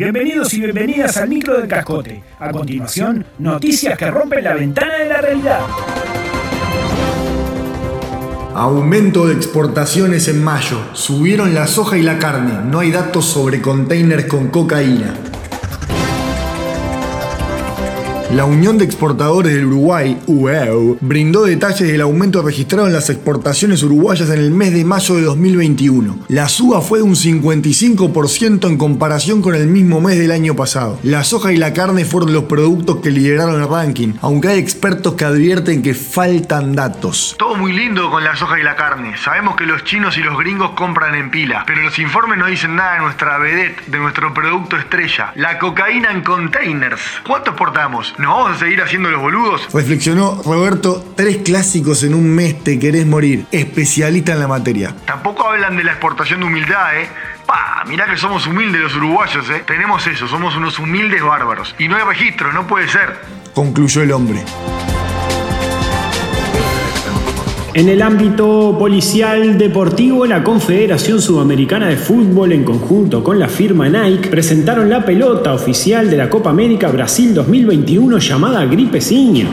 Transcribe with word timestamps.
Bienvenidos 0.00 0.54
y 0.54 0.62
bienvenidas 0.62 1.18
al 1.18 1.28
micro 1.28 1.58
del 1.58 1.68
cascote. 1.68 2.22
A 2.38 2.50
continuación, 2.50 3.26
noticias 3.38 3.98
que 3.98 4.10
rompen 4.10 4.42
la 4.42 4.54
ventana 4.54 4.94
de 4.94 5.04
la 5.04 5.20
realidad. 5.20 5.60
Aumento 8.54 9.26
de 9.26 9.34
exportaciones 9.34 10.26
en 10.28 10.42
mayo. 10.42 10.78
Subieron 10.94 11.52
la 11.54 11.66
soja 11.66 11.98
y 11.98 12.02
la 12.02 12.18
carne. 12.18 12.60
No 12.64 12.78
hay 12.78 12.90
datos 12.92 13.26
sobre 13.26 13.60
containers 13.60 14.24
con 14.24 14.48
cocaína. 14.48 15.12
La 18.32 18.44
Unión 18.44 18.78
de 18.78 18.84
Exportadores 18.84 19.52
del 19.52 19.64
Uruguay, 19.64 20.16
UEU, 20.28 20.98
brindó 21.00 21.42
detalles 21.42 21.90
del 21.90 22.00
aumento 22.00 22.42
registrado 22.42 22.86
en 22.86 22.92
las 22.92 23.10
exportaciones 23.10 23.82
uruguayas 23.82 24.30
en 24.30 24.38
el 24.38 24.52
mes 24.52 24.72
de 24.72 24.84
mayo 24.84 25.16
de 25.16 25.22
2021. 25.22 26.16
La 26.28 26.48
suba 26.48 26.80
fue 26.80 27.00
de 27.00 27.02
un 27.02 27.16
55% 27.16 28.68
en 28.68 28.78
comparación 28.78 29.42
con 29.42 29.56
el 29.56 29.66
mismo 29.66 30.00
mes 30.00 30.16
del 30.16 30.30
año 30.30 30.54
pasado. 30.54 31.00
La 31.02 31.24
soja 31.24 31.52
y 31.52 31.56
la 31.56 31.72
carne 31.72 32.04
fueron 32.04 32.32
los 32.32 32.44
productos 32.44 32.98
que 33.02 33.10
lideraron 33.10 33.60
el 33.60 33.68
ranking, 33.68 34.12
aunque 34.22 34.46
hay 34.46 34.60
expertos 34.60 35.14
que 35.14 35.24
advierten 35.24 35.82
que 35.82 35.94
faltan 35.94 36.76
datos. 36.76 37.34
Todo 37.36 37.56
muy 37.56 37.72
lindo 37.72 38.12
con 38.12 38.22
la 38.22 38.36
soja 38.36 38.60
y 38.60 38.62
la 38.62 38.76
carne. 38.76 39.16
Sabemos 39.16 39.56
que 39.56 39.66
los 39.66 39.82
chinos 39.82 40.16
y 40.16 40.20
los 40.20 40.38
gringos 40.38 40.70
compran 40.76 41.16
en 41.16 41.32
pila, 41.32 41.64
pero 41.66 41.82
los 41.82 41.98
informes 41.98 42.38
no 42.38 42.46
dicen 42.46 42.76
nada 42.76 42.94
de 42.94 43.00
nuestra 43.00 43.38
vedette, 43.38 43.86
de 43.88 43.98
nuestro 43.98 44.32
producto 44.32 44.76
estrella, 44.76 45.32
la 45.34 45.58
cocaína 45.58 46.12
en 46.12 46.22
containers. 46.22 47.00
¿Cuánto 47.26 47.50
exportamos? 47.50 48.14
¿Nos 48.20 48.36
vamos 48.36 48.50
a 48.50 48.58
seguir 48.58 48.82
haciendo 48.82 49.10
los 49.10 49.18
boludos? 49.18 49.66
Reflexionó 49.72 50.42
Roberto, 50.44 51.02
tres 51.16 51.38
clásicos 51.38 52.02
en 52.02 52.12
un 52.12 52.28
mes 52.34 52.62
te 52.62 52.78
querés 52.78 53.06
morir, 53.06 53.46
especialista 53.50 54.32
en 54.32 54.40
la 54.40 54.46
materia. 54.46 54.94
Tampoco 55.06 55.48
hablan 55.48 55.74
de 55.78 55.84
la 55.84 55.92
exportación 55.92 56.40
de 56.40 56.46
humildad, 56.46 56.98
¿eh? 56.98 57.08
Pa, 57.46 57.82
mirá 57.86 58.04
que 58.04 58.18
somos 58.18 58.46
humildes 58.46 58.82
los 58.82 58.96
uruguayos, 58.96 59.48
¿eh? 59.48 59.62
Tenemos 59.66 60.06
eso, 60.06 60.28
somos 60.28 60.54
unos 60.54 60.78
humildes 60.78 61.22
bárbaros. 61.22 61.74
Y 61.78 61.88
no 61.88 61.96
hay 61.96 62.02
registro, 62.02 62.52
no 62.52 62.66
puede 62.66 62.88
ser. 62.88 63.18
Concluyó 63.54 64.02
el 64.02 64.12
hombre. 64.12 64.44
En 67.72 67.88
el 67.88 68.02
ámbito 68.02 68.76
policial 68.76 69.56
deportivo, 69.56 70.26
la 70.26 70.42
Confederación 70.42 71.22
Sudamericana 71.22 71.86
de 71.86 71.96
Fútbol, 71.96 72.50
en 72.50 72.64
conjunto 72.64 73.22
con 73.22 73.38
la 73.38 73.46
firma 73.46 73.88
Nike, 73.88 74.28
presentaron 74.28 74.90
la 74.90 75.04
pelota 75.04 75.54
oficial 75.54 76.10
de 76.10 76.16
la 76.16 76.28
Copa 76.28 76.50
América 76.50 76.88
Brasil 76.88 77.32
2021 77.32 78.18
llamada 78.18 78.64
Gripeciña. 78.64 79.46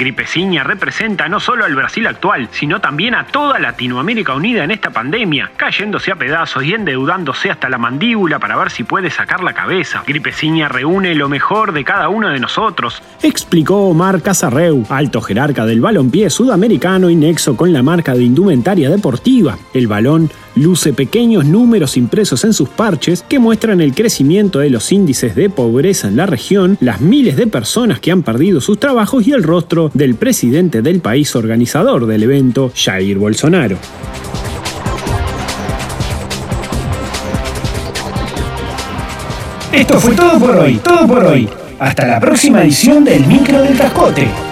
Gripeciña 0.00 0.64
representa 0.64 1.28
no 1.28 1.40
solo 1.40 1.66
al 1.66 1.74
Brasil 1.74 2.06
actual, 2.06 2.48
sino 2.52 2.80
también 2.80 3.14
a 3.14 3.26
toda 3.26 3.58
Latinoamérica 3.58 4.34
unida 4.34 4.64
en 4.64 4.70
esta 4.70 4.88
pandemia, 4.88 5.50
cayéndose 5.58 6.10
a 6.10 6.16
pedazos 6.16 6.64
y 6.64 6.72
endeudándose 6.72 7.50
hasta 7.50 7.68
la 7.68 7.76
mandíbula 7.76 8.38
para 8.38 8.56
ver 8.56 8.70
si 8.70 8.82
puede 8.82 9.10
sacar 9.10 9.42
la 9.42 9.52
cabeza. 9.52 10.02
Gripeciña 10.06 10.70
reúne 10.70 11.14
lo 11.14 11.28
mejor 11.28 11.74
de 11.74 11.84
cada 11.84 12.08
uno 12.08 12.30
de 12.30 12.40
nosotros, 12.40 13.02
explicó 13.22 13.90
Omar 13.90 14.22
Casarreu, 14.22 14.86
alto 14.88 15.20
jerarca 15.20 15.66
del 15.66 15.82
balompié 15.82 16.30
sudamericano 16.30 17.10
y 17.10 17.16
nexo 17.16 17.54
con 17.54 17.70
la 17.74 17.82
marca 17.82 18.14
de 18.14 18.22
indumentaria 18.22 18.88
deportiva. 18.88 19.58
El 19.74 19.86
balón 19.86 20.30
luce 20.54 20.92
pequeños 20.92 21.44
números 21.44 21.96
impresos 21.96 22.44
en 22.44 22.52
sus 22.52 22.68
parches 22.68 23.24
que 23.28 23.38
muestran 23.38 23.80
el 23.80 23.94
crecimiento 23.94 24.58
de 24.58 24.70
los 24.70 24.92
índices 24.92 25.34
de 25.34 25.50
pobreza 25.50 26.08
en 26.08 26.16
la 26.16 26.26
región, 26.26 26.76
las 26.80 27.00
miles 27.00 27.36
de 27.36 27.46
personas 27.46 28.00
que 28.00 28.10
han 28.10 28.22
perdido 28.22 28.60
sus 28.60 28.78
trabajos 28.78 29.26
y 29.26 29.32
el 29.32 29.42
rostro 29.42 29.90
del 29.94 30.14
presidente 30.14 30.82
del 30.82 31.00
país 31.00 31.34
organizador 31.36 32.06
del 32.06 32.22
evento, 32.22 32.72
Jair 32.74 33.18
Bolsonaro. 33.18 33.78
Esto 39.72 40.00
fue 40.00 40.14
todo 40.14 40.38
por 40.38 40.56
hoy, 40.56 40.76
todo 40.82 41.06
por 41.06 41.24
hoy. 41.24 41.48
Hasta 41.78 42.06
la 42.06 42.20
próxima 42.20 42.62
edición 42.62 43.04
del 43.04 43.24
Micro 43.26 43.62
del 43.62 43.76
Cascote. 43.76 44.49